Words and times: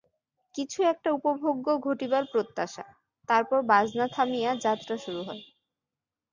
কিছু 0.55 0.79
একটা 0.91 1.09
উপভোগ্য 1.11 1.67
ঘটিবার 1.85 2.23
প্রত্যাশা, 2.25 2.85
তারপর 3.29 3.59
বাজনা 3.71 4.05
থামিয়া 4.15 4.51
যাত্রা 4.65 4.95
শুরু 4.97 5.21
হয়। 5.23 5.43